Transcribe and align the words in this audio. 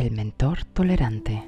El 0.00 0.12
mentor 0.12 0.64
tolerante. 0.64 1.42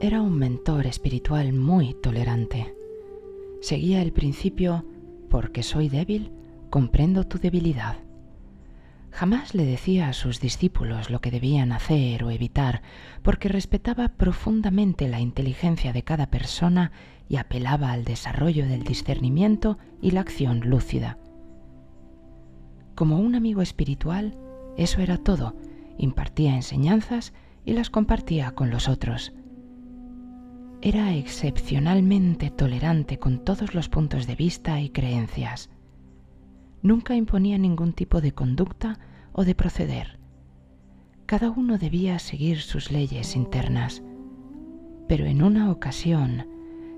Era 0.00 0.22
un 0.22 0.38
mentor 0.38 0.86
espiritual 0.86 1.52
muy 1.52 1.92
tolerante. 1.92 2.74
Seguía 3.60 4.00
el 4.00 4.14
principio, 4.14 4.86
porque 5.28 5.62
soy 5.62 5.90
débil, 5.90 6.32
comprendo 6.70 7.24
tu 7.24 7.38
debilidad. 7.38 7.98
Jamás 9.10 9.54
le 9.54 9.66
decía 9.66 10.08
a 10.08 10.14
sus 10.14 10.40
discípulos 10.40 11.10
lo 11.10 11.20
que 11.20 11.30
debían 11.30 11.70
hacer 11.70 12.24
o 12.24 12.30
evitar, 12.30 12.80
porque 13.22 13.50
respetaba 13.50 14.08
profundamente 14.08 15.08
la 15.08 15.20
inteligencia 15.20 15.92
de 15.92 16.04
cada 16.04 16.30
persona 16.30 16.90
y 17.28 17.36
apelaba 17.36 17.92
al 17.92 18.04
desarrollo 18.04 18.66
del 18.66 18.82
discernimiento 18.84 19.76
y 20.00 20.12
la 20.12 20.22
acción 20.22 20.60
lúcida. 20.60 21.18
Como 22.94 23.18
un 23.18 23.34
amigo 23.34 23.62
espiritual, 23.62 24.36
eso 24.76 25.00
era 25.00 25.18
todo, 25.18 25.56
impartía 25.98 26.54
enseñanzas 26.54 27.32
y 27.64 27.72
las 27.72 27.90
compartía 27.90 28.52
con 28.52 28.70
los 28.70 28.88
otros. 28.88 29.32
Era 30.80 31.14
excepcionalmente 31.14 32.50
tolerante 32.50 33.18
con 33.18 33.42
todos 33.42 33.74
los 33.74 33.88
puntos 33.88 34.26
de 34.26 34.36
vista 34.36 34.80
y 34.80 34.90
creencias. 34.90 35.70
Nunca 36.82 37.16
imponía 37.16 37.56
ningún 37.56 37.94
tipo 37.94 38.20
de 38.20 38.32
conducta 38.32 38.98
o 39.32 39.44
de 39.44 39.54
proceder. 39.54 40.18
Cada 41.26 41.50
uno 41.50 41.78
debía 41.78 42.18
seguir 42.18 42.60
sus 42.60 42.92
leyes 42.92 43.34
internas. 43.34 44.02
Pero 45.08 45.24
en 45.24 45.42
una 45.42 45.70
ocasión 45.70 46.46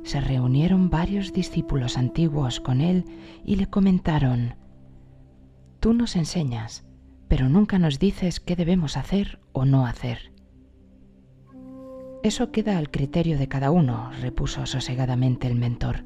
se 0.02 0.20
reunieron 0.20 0.90
varios 0.90 1.32
discípulos 1.32 1.96
antiguos 1.96 2.60
con 2.60 2.80
él 2.80 3.04
y 3.44 3.56
le 3.56 3.68
comentaron, 3.68 4.56
Tú 5.86 5.94
nos 5.94 6.16
enseñas, 6.16 6.84
pero 7.28 7.48
nunca 7.48 7.78
nos 7.78 8.00
dices 8.00 8.40
qué 8.40 8.56
debemos 8.56 8.96
hacer 8.96 9.38
o 9.52 9.64
no 9.64 9.86
hacer. 9.86 10.32
Eso 12.24 12.50
queda 12.50 12.76
al 12.76 12.90
criterio 12.90 13.38
de 13.38 13.46
cada 13.46 13.70
uno, 13.70 14.10
repuso 14.20 14.66
sosegadamente 14.66 15.46
el 15.46 15.54
mentor. 15.54 16.02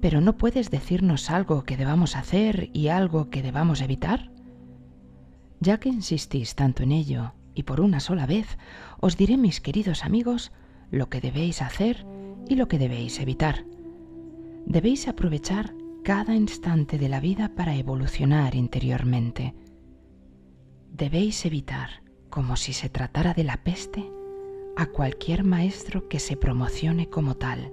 ¿Pero 0.00 0.22
no 0.22 0.38
puedes 0.38 0.70
decirnos 0.70 1.28
algo 1.28 1.64
que 1.64 1.76
debamos 1.76 2.16
hacer 2.16 2.70
y 2.72 2.88
algo 2.88 3.28
que 3.28 3.42
debamos 3.42 3.82
evitar? 3.82 4.30
Ya 5.60 5.78
que 5.78 5.90
insistís 5.90 6.54
tanto 6.54 6.84
en 6.84 6.92
ello, 6.92 7.34
y 7.54 7.64
por 7.64 7.82
una 7.82 8.00
sola 8.00 8.24
vez, 8.24 8.56
os 8.98 9.18
diré, 9.18 9.36
mis 9.36 9.60
queridos 9.60 10.06
amigos, 10.06 10.52
lo 10.90 11.10
que 11.10 11.20
debéis 11.20 11.60
hacer 11.60 12.06
y 12.48 12.54
lo 12.54 12.66
que 12.66 12.78
debéis 12.78 13.20
evitar. 13.20 13.66
Debéis 14.64 15.06
aprovechar 15.06 15.74
cada 16.06 16.36
instante 16.36 16.98
de 16.98 17.08
la 17.08 17.18
vida 17.18 17.50
para 17.56 17.74
evolucionar 17.74 18.54
interiormente. 18.54 19.56
Debéis 20.92 21.44
evitar, 21.44 22.04
como 22.30 22.54
si 22.54 22.72
se 22.72 22.88
tratara 22.88 23.34
de 23.34 23.42
la 23.42 23.56
peste, 23.64 24.08
a 24.76 24.86
cualquier 24.86 25.42
maestro 25.42 26.08
que 26.08 26.20
se 26.20 26.36
promocione 26.36 27.08
como 27.10 27.34
tal, 27.34 27.72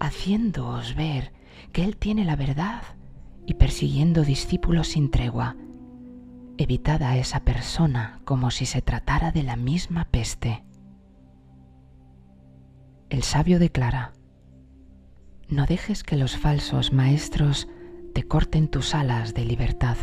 haciéndoos 0.00 0.94
ver 0.94 1.32
que 1.72 1.82
él 1.82 1.96
tiene 1.96 2.26
la 2.26 2.36
verdad 2.36 2.82
y 3.46 3.54
persiguiendo 3.54 4.22
discípulos 4.22 4.88
sin 4.88 5.10
tregua. 5.10 5.56
Evitad 6.58 7.02
a 7.02 7.16
esa 7.16 7.40
persona 7.40 8.20
como 8.26 8.50
si 8.50 8.66
se 8.66 8.82
tratara 8.82 9.32
de 9.32 9.44
la 9.44 9.56
misma 9.56 10.04
peste. 10.10 10.62
El 13.08 13.22
sabio 13.22 13.58
declara, 13.58 14.12
no 15.50 15.66
dejes 15.66 16.02
que 16.04 16.16
los 16.16 16.36
falsos 16.36 16.92
maestros 16.92 17.68
te 18.14 18.22
corten 18.22 18.68
tus 18.68 18.94
alas 18.94 19.34
de 19.34 19.44
libertad. 19.44 19.96